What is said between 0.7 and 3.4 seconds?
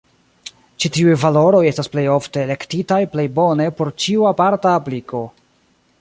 Ĉi tiuj valoroj estas plejofte elektitaj plej